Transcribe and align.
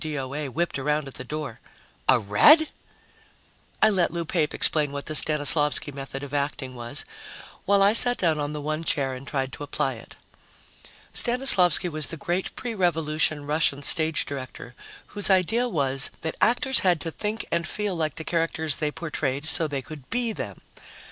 O.A. 0.03 0.49
whipped 0.49 0.79
around 0.79 1.07
at 1.07 1.13
the 1.13 1.23
door. 1.23 1.59
"A 2.09 2.17
Red?" 2.17 2.71
I 3.83 3.91
let 3.91 4.09
Lou 4.09 4.25
Pape 4.25 4.51
explain 4.51 4.91
what 4.91 5.05
the 5.05 5.13
Stanislavsky 5.13 5.91
method 5.91 6.23
of 6.23 6.33
acting 6.33 6.73
was, 6.73 7.05
while 7.65 7.83
I 7.83 7.93
sat 7.93 8.17
down 8.17 8.39
on 8.39 8.51
the 8.51 8.61
one 8.61 8.83
chair 8.83 9.13
and 9.13 9.27
tried 9.27 9.53
to 9.53 9.63
apply 9.63 9.93
it. 9.93 10.15
Stanislavsky 11.13 11.87
was 11.87 12.07
the 12.07 12.17
great 12.17 12.55
pre 12.55 12.73
Revolution 12.73 13.45
Russian 13.45 13.83
stage 13.83 14.25
director 14.25 14.73
whose 15.09 15.29
idea 15.29 15.69
was 15.69 16.09
that 16.21 16.33
actors 16.41 16.79
had 16.79 16.99
to 17.01 17.11
think 17.11 17.45
and 17.51 17.67
feel 17.67 17.95
like 17.95 18.15
the 18.15 18.23
characters 18.23 18.79
they 18.79 18.89
portrayed 18.89 19.47
so 19.47 19.67
they 19.67 19.83
could 19.83 20.09
be 20.09 20.33
them. 20.33 20.61